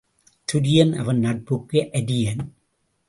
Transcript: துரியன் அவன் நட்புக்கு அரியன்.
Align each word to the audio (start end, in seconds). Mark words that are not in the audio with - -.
துரியன் 0.53 0.93
அவன் 0.95 1.19
நட்புக்கு 1.19 1.89
அரியன். 1.91 2.43